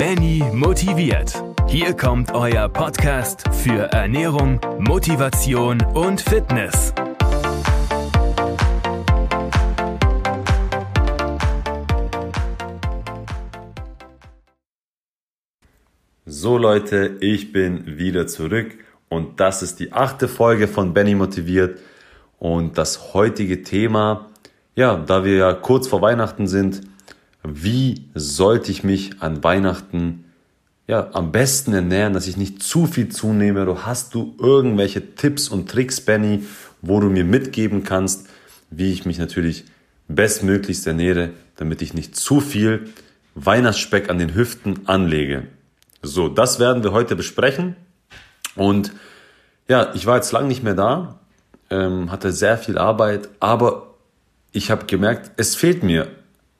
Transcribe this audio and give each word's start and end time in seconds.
Benny 0.00 0.42
motiviert. 0.54 1.44
Hier 1.68 1.94
kommt 1.94 2.32
euer 2.32 2.70
Podcast 2.70 3.44
für 3.52 3.92
Ernährung, 3.92 4.58
Motivation 4.78 5.82
und 5.92 6.22
Fitness. 6.22 6.94
So 16.24 16.56
Leute, 16.56 17.18
ich 17.20 17.52
bin 17.52 17.98
wieder 17.98 18.26
zurück 18.26 18.78
und 19.10 19.38
das 19.38 19.62
ist 19.62 19.80
die 19.80 19.92
achte 19.92 20.28
Folge 20.28 20.66
von 20.66 20.94
Benny 20.94 21.14
motiviert 21.14 21.78
und 22.38 22.78
das 22.78 23.12
heutige 23.12 23.62
Thema, 23.64 24.30
ja, 24.74 24.96
da 24.96 25.24
wir 25.24 25.36
ja 25.36 25.52
kurz 25.52 25.88
vor 25.88 26.00
Weihnachten 26.00 26.46
sind, 26.46 26.89
wie 27.42 28.06
sollte 28.14 28.70
ich 28.70 28.84
mich 28.84 29.22
an 29.22 29.42
Weihnachten 29.42 30.24
ja, 30.86 31.08
am 31.12 31.32
besten 31.32 31.72
ernähren, 31.72 32.12
dass 32.12 32.26
ich 32.26 32.36
nicht 32.36 32.62
zu 32.62 32.86
viel 32.86 33.08
zunehme? 33.08 33.64
Du 33.64 33.82
hast 33.82 34.14
du 34.14 34.34
irgendwelche 34.38 35.14
Tipps 35.14 35.48
und 35.48 35.70
Tricks, 35.70 36.00
Benny, 36.00 36.44
wo 36.82 37.00
du 37.00 37.08
mir 37.08 37.24
mitgeben 37.24 37.84
kannst, 37.84 38.28
wie 38.70 38.92
ich 38.92 39.06
mich 39.06 39.18
natürlich 39.18 39.64
bestmöglichst 40.08 40.86
ernähre, 40.86 41.30
damit 41.56 41.82
ich 41.82 41.94
nicht 41.94 42.16
zu 42.16 42.40
viel 42.40 42.90
Weihnachtsspeck 43.34 44.10
an 44.10 44.18
den 44.18 44.34
Hüften 44.34 44.88
anlege. 44.88 45.46
So, 46.02 46.28
das 46.28 46.58
werden 46.58 46.82
wir 46.82 46.92
heute 46.92 47.16
besprechen. 47.16 47.76
Und 48.56 48.92
ja, 49.68 49.94
ich 49.94 50.06
war 50.06 50.16
jetzt 50.16 50.32
lang 50.32 50.48
nicht 50.48 50.62
mehr 50.62 50.74
da, 50.74 51.20
ähm, 51.70 52.10
hatte 52.10 52.32
sehr 52.32 52.58
viel 52.58 52.76
Arbeit, 52.76 53.28
aber 53.38 53.94
ich 54.52 54.70
habe 54.70 54.86
gemerkt, 54.86 55.30
es 55.36 55.54
fehlt 55.54 55.84
mir 55.84 56.08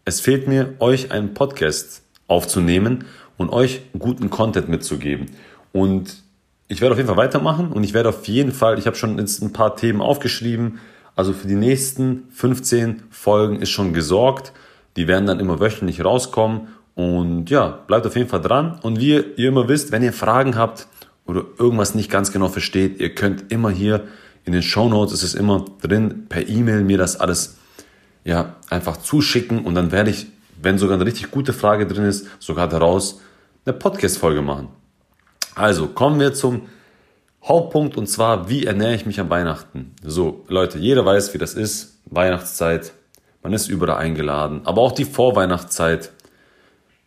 es 0.05 0.21
fehlt 0.21 0.49
mir, 0.49 0.75
euch 0.79 1.13
einen 1.13 1.35
Podcast 1.35 2.03
aufzunehmen 2.27 3.05
und 3.37 3.51
euch 3.51 3.83
guten 3.99 4.31
Content 4.31 4.69
mitzugeben. 4.69 5.27
Und 5.73 6.23
ich 6.69 6.81
werde 6.81 6.93
auf 6.93 6.99
jeden 6.99 7.09
Fall 7.09 7.17
weitermachen 7.17 7.73
und 7.73 7.85
ich 7.85 7.95
werde 7.95 8.11
auf 8.11 8.27
jeden 8.27 8.53
Fall, 8.53 8.79
ich 8.79 8.87
habe 8.87 8.97
schon 8.97 9.19
jetzt 9.19 9.43
ein 9.43 9.53
paar 9.53 9.77
Themen 9.77 10.01
aufgeschrieben, 10.01 10.79
also 11.17 11.33
für 11.33 11.49
die 11.49 11.55
nächsten 11.55 12.25
15 12.31 13.03
Folgen 13.11 13.61
ist 13.61 13.71
schon 13.71 13.93
gesorgt. 13.93 14.53
Die 14.97 15.07
werden 15.07 15.27
dann 15.27 15.41
immer 15.41 15.61
wöchentlich 15.61 16.05
rauskommen 16.05 16.69
und 16.95 17.51
ja, 17.51 17.69
bleibt 17.87 18.07
auf 18.07 18.17
jeden 18.17 18.29
Fall 18.29 18.41
dran. 18.41 18.79
Und 18.83 19.01
wie 19.01 19.17
ihr 19.17 19.49
immer 19.49 19.69
wisst, 19.69 19.93
wenn 19.93 20.03
ihr 20.03 20.13
Fragen 20.13 20.57
habt 20.57 20.87
oder 21.27 21.45
irgendwas 21.59 21.95
nicht 21.95 22.11
ganz 22.11 22.33
genau 22.33 22.49
versteht, 22.49 23.01
ihr 23.01 23.15
könnt 23.15 23.53
immer 23.53 23.71
hier 23.71 24.05
in 24.45 24.53
den 24.53 24.63
Show 24.63 24.89
Notes 24.89 25.13
ist 25.13 25.23
es 25.23 25.35
immer 25.35 25.65
drin, 25.83 26.27
per 26.29 26.49
E-Mail 26.49 26.83
mir 26.83 26.99
das 26.99 27.21
alles 27.21 27.59
ja, 28.25 28.57
einfach 28.69 28.97
zuschicken 28.99 29.65
und 29.65 29.75
dann 29.75 29.93
werde 29.93 30.11
ich, 30.11 30.27
wenn 30.61 30.79
sogar 30.79 30.97
eine 30.97 31.07
richtig 31.07 31.31
gute 31.31 31.53
Frage 31.53 31.87
drin 31.87 32.05
ist, 32.05 32.27
sogar 32.39 32.69
daraus 32.69 33.21
eine 33.65 33.75
Podcast-Folge 33.75 34.43
machen. 34.43 34.69
Also 35.55 35.89
kommen 35.89 36.21
wir 36.21 36.33
zum 36.33 36.63
Hauptpunkt 37.43 37.97
und 37.97 38.07
zwar, 38.07 38.49
wie 38.49 38.67
ernähre 38.67 38.95
ich 38.95 39.07
mich 39.07 39.21
an 39.21 39.31
Weihnachten? 39.31 39.95
So, 40.05 40.45
Leute, 40.49 40.79
jeder 40.79 41.05
weiß, 41.05 41.33
wie 41.35 41.39
das 41.39 41.55
ist. 41.55 41.99
Weihnachtszeit, 42.07 42.93
man 43.43 43.53
ist 43.53 43.69
überall 43.69 43.97
eingeladen, 43.97 44.63
aber 44.65 44.83
auch 44.83 44.93
die 44.93 45.05
Vorweihnachtszeit. 45.05 46.13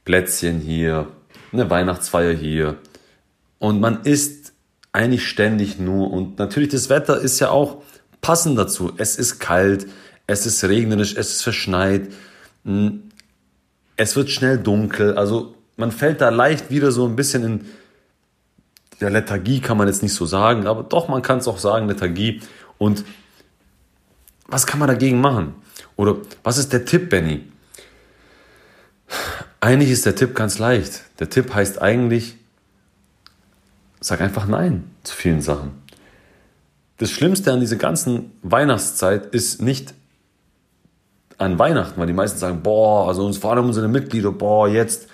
Plätzchen 0.05 0.59
hier, 0.59 1.07
eine 1.51 1.69
Weihnachtsfeier 1.69 2.33
hier. 2.33 2.75
Und 3.59 3.79
man 3.79 4.01
isst 4.03 4.53
eigentlich 4.91 5.27
ständig 5.27 5.79
nur. 5.79 6.11
Und 6.11 6.39
natürlich, 6.39 6.69
das 6.69 6.89
Wetter 6.89 7.19
ist 7.19 7.39
ja 7.39 7.49
auch 7.49 7.81
passend 8.21 8.57
dazu. 8.57 8.91
Es 8.97 9.15
ist 9.17 9.39
kalt, 9.39 9.87
es 10.27 10.45
ist 10.45 10.63
regnerisch, 10.63 11.15
es 11.15 11.35
ist 11.35 11.41
verschneit, 11.43 12.11
hm, 12.65 13.09
es 13.97 14.15
wird 14.15 14.29
schnell 14.29 14.57
dunkel, 14.57 15.17
also 15.17 15.55
man 15.77 15.91
fällt 15.91 16.21
da 16.21 16.29
leicht 16.29 16.69
wieder 16.69 16.91
so 16.91 17.07
ein 17.07 17.15
bisschen 17.15 17.43
in 17.43 17.65
der 19.01 19.09
Lethargie, 19.09 19.59
kann 19.59 19.77
man 19.77 19.87
jetzt 19.87 20.03
nicht 20.03 20.13
so 20.13 20.25
sagen, 20.25 20.67
aber 20.67 20.83
doch, 20.83 21.07
man 21.07 21.21
kann 21.21 21.39
es 21.39 21.47
auch 21.47 21.57
sagen, 21.57 21.87
Lethargie. 21.87 22.41
Und 22.77 23.03
was 24.47 24.67
kann 24.67 24.79
man 24.79 24.87
dagegen 24.87 25.19
machen? 25.19 25.55
Oder 25.95 26.17
was 26.43 26.57
ist 26.57 26.73
der 26.73 26.85
Tipp, 26.85 27.09
Benny? 27.09 27.43
Eigentlich 29.59 29.91
ist 29.91 30.05
der 30.05 30.15
Tipp 30.15 30.35
ganz 30.35 30.59
leicht. 30.59 31.01
Der 31.19 31.29
Tipp 31.29 31.53
heißt 31.53 31.81
eigentlich, 31.81 32.35
sag 33.99 34.21
einfach 34.21 34.45
Nein 34.45 34.83
zu 35.03 35.15
vielen 35.15 35.41
Sachen. 35.41 35.71
Das 36.97 37.11
Schlimmste 37.11 37.51
an 37.51 37.59
dieser 37.59 37.77
ganzen 37.77 38.31
Weihnachtszeit 38.41 39.33
ist 39.33 39.61
nicht 39.61 39.93
an 41.43 41.59
Weihnachten, 41.59 41.99
weil 41.99 42.07
die 42.07 42.13
meisten 42.13 42.39
sagen, 42.39 42.61
boah, 42.63 43.07
also 43.07 43.25
uns, 43.25 43.37
vor 43.37 43.51
allem 43.51 43.65
unsere 43.65 43.87
Mitglieder, 43.87 44.31
boah, 44.31 44.67
jetzt 44.67 45.07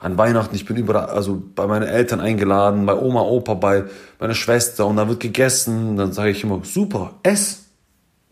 an 0.00 0.16
Weihnachten, 0.16 0.54
ich 0.54 0.64
bin 0.64 0.76
überall, 0.76 1.06
also 1.06 1.42
bei 1.54 1.66
meinen 1.66 1.86
Eltern 1.86 2.20
eingeladen, 2.20 2.86
bei 2.86 2.94
Oma, 2.94 3.20
Opa, 3.20 3.54
bei 3.54 3.84
meiner 4.18 4.34
Schwester 4.34 4.86
und 4.86 4.96
da 4.96 5.08
wird 5.08 5.20
gegessen. 5.20 5.96
Dann 5.96 6.12
sage 6.12 6.30
ich 6.30 6.42
immer, 6.42 6.60
super, 6.64 7.14
ess, 7.22 7.66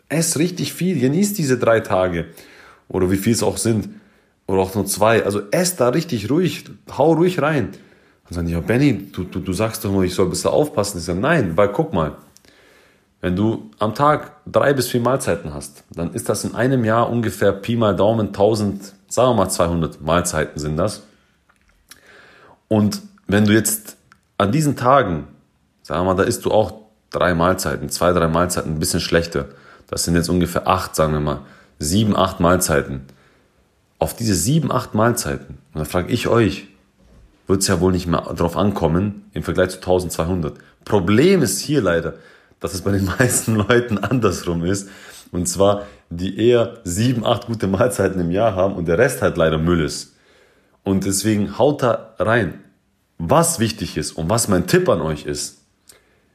ess 0.09 0.38
richtig 0.38 0.72
viel, 0.72 0.99
genieß 0.99 1.34
diese 1.34 1.59
drei 1.59 1.81
Tage 1.81 2.26
oder 2.88 3.10
wie 3.10 3.19
viel 3.19 3.34
es 3.34 3.43
auch 3.43 3.59
sind 3.59 3.91
oder 4.47 4.62
auch 4.62 4.75
nur 4.75 4.87
zwei. 4.87 5.25
Also 5.25 5.43
ess 5.50 5.76
da 5.76 5.91
richtig 5.91 6.31
ruhig, 6.31 6.65
hau 6.97 7.12
ruhig 7.12 7.43
rein. 7.43 7.72
Dann 8.25 8.34
sagen 8.34 8.47
die, 8.47 8.55
ja 8.55 8.60
Benny, 8.60 9.10
du, 9.12 9.25
du, 9.25 9.41
du 9.41 9.53
sagst 9.53 9.84
doch 9.84 9.93
nur, 9.93 10.05
ich 10.05 10.15
soll 10.15 10.26
ein 10.26 10.31
bisschen 10.31 10.50
aufpassen. 10.50 10.99
Ich 10.99 11.05
sage, 11.05 11.20
nein, 11.20 11.53
weil 11.56 11.69
guck 11.69 11.93
mal, 11.93 12.16
wenn 13.21 13.34
du 13.34 13.71
am 13.79 13.95
Tag 13.95 14.33
drei 14.47 14.73
bis 14.73 14.89
vier 14.89 15.01
Mahlzeiten 15.01 15.53
hast, 15.53 15.84
dann 15.91 16.12
ist 16.15 16.29
das 16.29 16.45
in 16.45 16.55
einem 16.55 16.84
Jahr 16.84 17.11
ungefähr 17.11 17.53
Pi 17.53 17.77
mal 17.77 17.97
Daumen 17.97 18.29
1000, 18.29 18.95
sagen 19.09 19.31
wir 19.31 19.34
mal 19.34 19.49
200 19.49 20.01
Mahlzeiten 20.01 20.59
sind 20.61 20.77
das. 20.77 21.03
Und 22.69 23.03
wenn 23.27 23.45
du 23.45 23.53
jetzt 23.53 23.97
an 24.37 24.53
diesen 24.53 24.77
Tagen, 24.77 25.27
sagen 25.83 26.01
wir 26.01 26.15
mal, 26.15 26.23
da 26.23 26.23
isst 26.23 26.45
du 26.45 26.53
auch 26.53 26.73
drei 27.11 27.34
Mahlzeiten, 27.34 27.89
zwei, 27.89 28.12
drei 28.12 28.29
Mahlzeiten, 28.29 28.75
ein 28.75 28.79
bisschen 28.79 29.01
schlechter. 29.01 29.47
Das 29.89 30.05
sind 30.05 30.15
jetzt 30.15 30.29
ungefähr 30.29 30.69
acht, 30.69 30.95
sagen 30.95 31.12
wir 31.12 31.21
mal, 31.21 31.41
sieben, 31.79 32.17
acht 32.17 32.41
Mahlzeiten. 32.41 33.06
Auf 33.99 34.15
diese 34.15 34.35
sieben, 34.35 34.71
acht 34.71 34.95
Mahlzeiten, 34.95 35.59
und 35.73 35.79
dann 35.79 35.87
frage 35.87 36.12
ich 36.12 36.29
euch, 36.29 36.69
wird 37.49 37.62
es 37.62 37.69
ja 37.69 37.81
wohl 37.81 37.93
nicht 37.93 38.06
mehr 38.06 38.21
drauf 38.21 38.56
ankommen 38.56 39.29
im 39.33 39.43
Vergleich 39.43 39.71
zu 39.71 39.77
1200. 39.79 40.55
Problem 40.85 41.43
ist 41.43 41.61
hier 41.61 41.81
leider, 41.81 42.15
dass 42.61 42.75
es 42.75 42.83
bei 42.83 42.93
den 42.93 43.05
meisten 43.19 43.55
Leuten 43.55 43.99
andersrum 43.99 44.65
ist. 44.65 44.89
Und 45.31 45.47
zwar, 45.47 45.87
die 46.11 46.39
eher 46.39 46.79
sieben, 46.85 47.25
acht 47.25 47.47
gute 47.47 47.67
Mahlzeiten 47.67 48.21
im 48.21 48.31
Jahr 48.31 48.55
haben 48.55 48.75
und 48.75 48.89
der 48.89 48.99
Rest 48.99 49.23
halt 49.23 49.37
leider 49.37 49.59
Müll 49.59 49.85
ist. 49.85 50.17
Und 50.85 51.05
deswegen 51.05 51.59
haut 51.59 51.83
da 51.83 52.15
rein. 52.19 52.61
Was 53.19 53.59
wichtig 53.59 53.97
ist 53.97 54.13
und 54.13 54.31
was 54.31 54.49
mein 54.49 54.67
Tipp 54.67 54.89
an 54.89 55.03
euch 55.03 55.27
ist, 55.27 55.59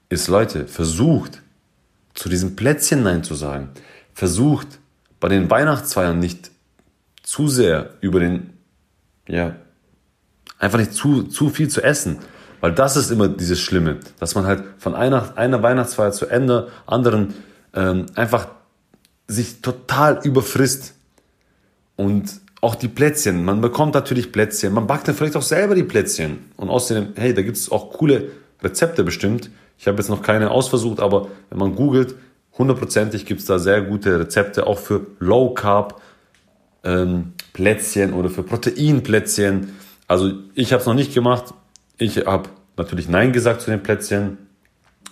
ist 0.09 0.27
Leute, 0.27 0.67
versucht 0.67 1.41
zu 2.13 2.29
diesem 2.29 2.55
Plätzchen 2.55 3.03
Nein 3.03 3.23
zu 3.23 3.35
sagen. 3.35 3.69
Versucht 4.13 4.67
bei 5.19 5.29
den 5.29 5.49
Weihnachtsfeiern 5.49 6.19
nicht 6.19 6.51
zu 7.23 7.47
sehr 7.47 7.95
über 8.01 8.19
den, 8.19 8.53
ja, 9.27 9.55
einfach 10.59 10.77
nicht 10.77 10.93
zu, 10.93 11.23
zu 11.23 11.49
viel 11.49 11.69
zu 11.69 11.81
essen. 11.81 12.19
Weil 12.63 12.71
das 12.71 12.95
ist 12.95 13.11
immer 13.11 13.27
dieses 13.27 13.59
Schlimme, 13.59 13.97
dass 14.21 14.35
man 14.35 14.45
halt 14.45 14.63
von 14.77 14.95
einer, 14.95 15.37
einer 15.37 15.61
Weihnachtsfeier 15.61 16.13
zu 16.13 16.27
Ende 16.27 16.69
anderen 16.85 17.33
ähm, 17.73 18.05
einfach 18.15 18.47
sich 19.27 19.61
total 19.61 20.21
überfrisst. 20.23 20.93
Und 21.97 22.39
auch 22.61 22.75
die 22.75 22.87
Plätzchen, 22.87 23.43
man 23.43 23.59
bekommt 23.59 23.95
natürlich 23.95 24.31
Plätzchen, 24.31 24.73
man 24.73 24.87
backt 24.87 25.09
dann 25.09 25.15
vielleicht 25.15 25.35
auch 25.35 25.41
selber 25.41 25.75
die 25.75 25.83
Plätzchen. 25.83 26.51
Und 26.55 26.69
außerdem, 26.69 27.07
hey, 27.15 27.33
da 27.33 27.41
gibt 27.41 27.57
es 27.57 27.69
auch 27.69 27.91
coole 27.91 28.31
Rezepte 28.61 29.03
bestimmt. 29.03 29.49
Ich 29.77 29.85
habe 29.85 29.97
jetzt 29.97 30.07
noch 30.07 30.21
keine 30.21 30.49
ausversucht, 30.49 31.01
aber 31.01 31.27
wenn 31.49 31.59
man 31.59 31.75
googelt, 31.75 32.15
hundertprozentig 32.57 33.25
gibt 33.25 33.41
es 33.41 33.45
da 33.45 33.59
sehr 33.59 33.81
gute 33.81 34.21
Rezepte, 34.21 34.67
auch 34.67 34.79
für 34.79 35.07
Low 35.19 35.53
Carb 35.53 35.99
ähm, 36.85 37.33
Plätzchen 37.51 38.13
oder 38.13 38.29
für 38.29 38.43
Proteinplätzchen. 38.43 39.73
Also 40.07 40.31
ich 40.55 40.71
habe 40.71 40.79
es 40.79 40.87
noch 40.87 40.93
nicht 40.93 41.13
gemacht, 41.13 41.53
ich 41.97 42.25
habe 42.25 42.49
natürlich 42.77 43.07
Nein 43.07 43.33
gesagt 43.33 43.61
zu 43.61 43.71
den 43.71 43.83
Plätzchen. 43.83 44.37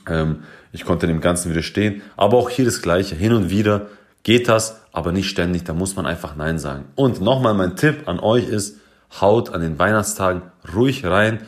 Ähm, 0.07 0.43
ich 0.71 0.85
konnte 0.85 1.07
dem 1.07 1.21
Ganzen 1.21 1.51
widerstehen. 1.51 2.01
Aber 2.17 2.37
auch 2.37 2.49
hier 2.49 2.65
das 2.65 2.81
Gleiche. 2.81 3.15
Hin 3.15 3.33
und 3.33 3.49
wieder 3.49 3.87
geht 4.23 4.47
das, 4.47 4.81
aber 4.91 5.11
nicht 5.11 5.29
ständig. 5.29 5.63
Da 5.63 5.73
muss 5.73 5.95
man 5.95 6.05
einfach 6.05 6.35
Nein 6.35 6.59
sagen. 6.59 6.85
Und 6.95 7.21
nochmal 7.21 7.53
mein 7.53 7.75
Tipp 7.75 8.07
an 8.07 8.19
euch 8.19 8.47
ist, 8.47 8.77
haut 9.19 9.53
an 9.53 9.61
den 9.61 9.77
Weihnachtstagen 9.77 10.41
ruhig 10.73 11.05
rein, 11.05 11.41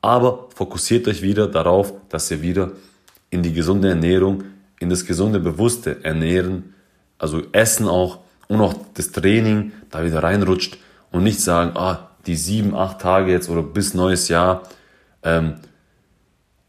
aber 0.00 0.48
fokussiert 0.54 1.06
euch 1.08 1.22
wieder 1.22 1.46
darauf, 1.46 1.92
dass 2.08 2.30
ihr 2.30 2.40
wieder 2.40 2.72
in 3.28 3.42
die 3.42 3.52
gesunde 3.52 3.88
Ernährung, 3.88 4.44
in 4.78 4.88
das 4.88 5.04
gesunde, 5.04 5.40
bewusste 5.40 6.02
Ernähren, 6.04 6.74
also 7.18 7.42
Essen 7.52 7.86
auch 7.86 8.20
und 8.48 8.60
auch 8.60 8.74
das 8.94 9.12
Training 9.12 9.72
da 9.90 10.04
wieder 10.04 10.22
reinrutscht 10.22 10.78
und 11.10 11.22
nicht 11.22 11.40
sagen, 11.40 11.76
ah, 11.76 12.10
die 12.26 12.36
sieben, 12.36 12.74
acht 12.74 13.00
Tage 13.00 13.30
jetzt 13.30 13.50
oder 13.50 13.62
bis 13.62 13.94
neues 13.94 14.28
Jahr, 14.28 14.62
ähm, 15.22 15.56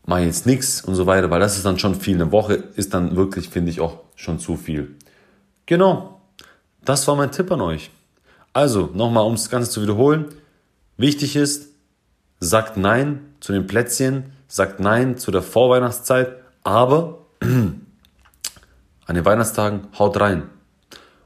mache 0.06 0.22
jetzt 0.22 0.46
nichts 0.46 0.82
und 0.82 0.96
so 0.96 1.06
weiter, 1.06 1.30
weil 1.30 1.40
das 1.40 1.58
ist 1.58 1.66
dann 1.66 1.80
schon 1.80 1.96
viel. 1.96 2.16
Eine 2.16 2.32
Woche 2.32 2.56
ist 2.76 2.94
dann 2.94 3.16
wirklich, 3.16 3.50
finde 3.50 3.72
ich, 3.72 3.80
auch 3.80 4.00
schon 4.16 4.40
zu 4.40 4.58
viel. 4.58 4.96
Genau, 5.66 6.22
das 6.84 7.08
war 7.08 7.16
mein 7.16 7.32
Tipp 7.32 7.52
an 7.52 7.62
euch. 7.62 7.92
Also, 8.54 8.90
nochmal, 8.94 9.26
um 9.26 9.34
das 9.34 9.50
Ganze 9.50 9.70
zu 9.70 9.82
wiederholen. 9.82 10.26
Wichtig 10.98 11.36
ist, 11.36 11.70
sagt 12.40 12.76
Nein 12.76 13.22
zu 13.40 13.54
den 13.54 13.68
Plätzchen, 13.68 14.34
sagt 14.48 14.80
Nein 14.80 15.18
zu 15.18 15.32
der 15.32 15.42
Vorweihnachtszeit, 15.42 16.36
aber 16.64 17.20
an 17.40 17.82
den 19.08 19.26
Weihnachtstagen 19.26 19.88
haut 19.98 20.20
rein. 20.20 20.50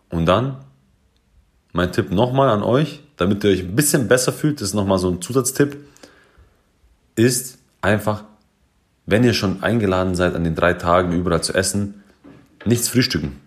Und 0.10 0.27
dann 0.27 0.57
mein 1.74 1.92
Tipp 1.92 2.12
nochmal 2.12 2.50
an 2.50 2.63
euch, 2.63 3.01
damit 3.18 3.44
ihr 3.44 3.50
euch 3.50 3.62
ein 3.62 3.75
bisschen 3.75 4.07
besser 4.07 4.31
fühlt, 4.31 4.62
das 4.62 4.69
ist 4.69 4.74
nochmal 4.75 5.00
so 5.00 5.10
ein 5.10 5.22
Zusatztipp, 5.22 5.77
ist 7.16 7.60
einfach, 7.82 8.24
wenn 9.06 9.24
ihr 9.24 9.34
schon 9.34 9.64
eingeladen 9.64 10.16
seid, 10.16 10.36
an 10.36 10.44
den 10.44 10.56
drei 10.56 10.74
Tagen 10.74 11.14
überall 11.14 11.44
zu 11.44 11.54
essen, 11.54 12.04
nichts 12.66 12.90
frühstücken. 12.90 13.40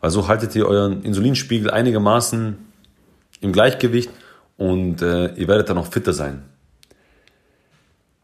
Weil 0.00 0.10
so 0.10 0.28
haltet 0.28 0.54
ihr 0.54 0.66
euren 0.66 1.02
Insulinspiegel 1.02 1.70
einigermaßen 1.70 2.58
im 3.40 3.52
Gleichgewicht 3.52 4.10
und 4.56 5.02
äh, 5.02 5.34
ihr 5.34 5.48
werdet 5.48 5.68
dann 5.68 5.78
auch 5.78 5.86
fitter 5.86 6.12
sein. 6.12 6.42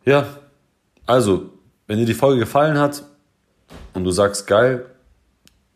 Ja, 0.05 0.27
also, 1.07 1.51
wenn 1.87 1.99
dir 1.99 2.07
die 2.07 2.15
Folge 2.15 2.41
gefallen 2.41 2.79
hat 2.79 3.05
und 3.95 4.05
du 4.05 4.11
sagst, 4.11 4.47
geil, 4.47 4.87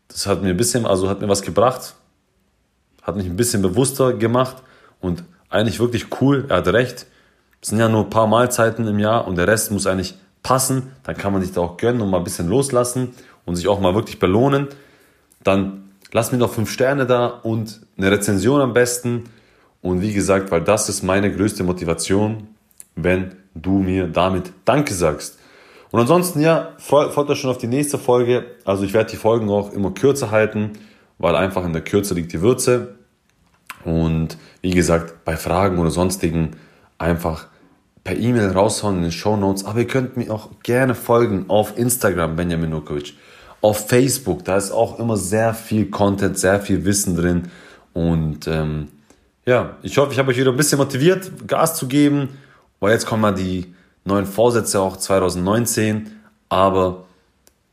das 0.07 0.25
hat 0.25 0.41
mir 0.41 0.49
ein 0.49 0.57
bisschen, 0.57 0.85
also 0.85 1.09
hat 1.09 1.21
mir 1.21 1.27
was 1.27 1.41
gebracht, 1.41 1.95
hat 3.01 3.15
mich 3.15 3.25
ein 3.25 3.35
bisschen 3.35 3.61
bewusster 3.61 4.13
gemacht 4.13 4.57
und 4.99 5.23
eigentlich 5.49 5.79
wirklich 5.79 6.21
cool, 6.21 6.45
er 6.49 6.57
hat 6.57 6.67
recht. 6.67 7.05
Es 7.61 7.69
sind 7.69 7.79
ja 7.79 7.89
nur 7.89 8.03
ein 8.03 8.09
paar 8.09 8.27
Mahlzeiten 8.27 8.87
im 8.87 8.99
Jahr 8.99 9.27
und 9.27 9.37
der 9.37 9.47
Rest 9.47 9.71
muss 9.71 9.87
eigentlich 9.87 10.15
passen. 10.43 10.91
Dann 11.03 11.17
kann 11.17 11.33
man 11.33 11.41
sich 11.41 11.51
da 11.51 11.61
auch 11.61 11.77
gönnen 11.77 12.01
und 12.01 12.09
mal 12.09 12.17
ein 12.19 12.23
bisschen 12.23 12.47
loslassen 12.47 13.13
und 13.45 13.55
sich 13.55 13.67
auch 13.67 13.79
mal 13.79 13.95
wirklich 13.95 14.19
belohnen. 14.19 14.67
Dann 15.43 15.91
lass 16.11 16.31
mir 16.31 16.37
doch 16.37 16.53
fünf 16.53 16.69
Sterne 16.69 17.05
da 17.05 17.27
und 17.27 17.81
eine 17.97 18.11
Rezension 18.11 18.61
am 18.61 18.73
besten. 18.73 19.25
Und 19.81 20.01
wie 20.01 20.13
gesagt, 20.13 20.51
weil 20.51 20.61
das 20.61 20.89
ist 20.89 21.03
meine 21.03 21.33
größte 21.35 21.63
Motivation, 21.63 22.47
wenn 22.95 23.35
du 23.53 23.79
mir 23.79 24.07
damit 24.07 24.51
Danke 24.65 24.93
sagst. 24.93 25.39
Und 25.91 25.99
ansonsten, 25.99 26.41
ja, 26.41 26.73
freut 26.77 27.29
euch 27.29 27.39
schon 27.39 27.49
auf 27.49 27.57
die 27.57 27.67
nächste 27.67 27.97
Folge. 27.97 28.45
Also 28.65 28.83
ich 28.83 28.93
werde 28.93 29.11
die 29.11 29.17
Folgen 29.17 29.49
auch 29.49 29.71
immer 29.71 29.91
kürzer 29.91 30.31
halten, 30.31 30.73
weil 31.17 31.35
einfach 31.35 31.63
in 31.63 31.73
der 31.73 31.83
Kürze 31.83 32.13
liegt 32.13 32.33
die 32.33 32.41
Würze. 32.41 32.95
Und 33.85 34.37
wie 34.61 34.71
gesagt, 34.71 35.23
bei 35.23 35.37
Fragen 35.37 35.79
oder 35.79 35.91
sonstigen 35.91 36.57
einfach 36.97 37.47
per 38.03 38.17
E-Mail 38.17 38.51
raushauen 38.51 38.97
in 38.97 39.01
den 39.03 39.11
Show 39.11 39.35
Notes. 39.35 39.65
Aber 39.65 39.79
ihr 39.79 39.87
könnt 39.87 40.17
mir 40.17 40.31
auch 40.31 40.49
gerne 40.63 40.95
folgen 40.95 41.45
auf 41.49 41.77
Instagram, 41.77 42.35
Benjamin 42.35 42.69
Nukovic. 42.69 43.13
Auf 43.61 43.89
Facebook, 43.89 44.45
da 44.45 44.55
ist 44.55 44.71
auch 44.71 44.99
immer 44.99 45.17
sehr 45.17 45.53
viel 45.53 45.89
Content, 45.89 46.37
sehr 46.37 46.59
viel 46.61 46.85
Wissen 46.85 47.15
drin. 47.15 47.49
Und 47.93 48.47
ähm, 48.47 48.89
ja, 49.45 49.77
ich 49.81 49.97
hoffe, 49.97 50.13
ich 50.13 50.19
habe 50.19 50.29
euch 50.29 50.37
wieder 50.37 50.51
ein 50.51 50.57
bisschen 50.57 50.77
motiviert, 50.77 51.47
Gas 51.47 51.75
zu 51.75 51.87
geben. 51.87 52.29
Weil 52.79 52.93
jetzt 52.93 53.05
kommen 53.07 53.23
mal 53.23 53.33
die 53.33 53.73
neuen 54.05 54.25
Vorsätze 54.25 54.79
auch 54.79 54.97
2019. 54.97 56.11
Aber 56.49 57.05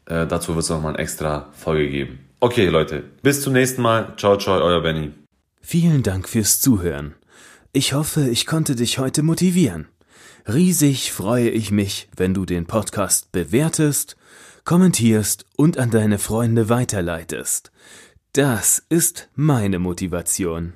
äh, 0.06 0.26
dazu 0.26 0.54
wird 0.54 0.64
es 0.64 0.70
nochmal 0.70 0.94
eine 0.94 1.02
extra 1.02 1.48
Folge 1.52 1.88
geben. 1.88 2.18
Okay, 2.40 2.66
Leute, 2.66 3.04
bis 3.22 3.42
zum 3.42 3.52
nächsten 3.52 3.82
Mal. 3.82 4.14
Ciao, 4.16 4.36
ciao, 4.36 4.60
euer 4.60 4.82
Benny. 4.82 5.12
Vielen 5.60 6.02
Dank 6.02 6.28
fürs 6.28 6.60
Zuhören. 6.60 7.14
Ich 7.76 7.92
hoffe, 7.92 8.28
ich 8.28 8.46
konnte 8.46 8.76
dich 8.76 9.00
heute 9.00 9.24
motivieren. 9.24 9.88
Riesig 10.46 11.10
freue 11.10 11.50
ich 11.50 11.72
mich, 11.72 12.08
wenn 12.16 12.32
du 12.32 12.44
den 12.44 12.66
Podcast 12.66 13.32
bewertest, 13.32 14.16
kommentierst 14.64 15.44
und 15.56 15.76
an 15.76 15.90
deine 15.90 16.20
Freunde 16.20 16.68
weiterleitest. 16.68 17.72
Das 18.32 18.80
ist 18.90 19.28
meine 19.34 19.80
Motivation. 19.80 20.74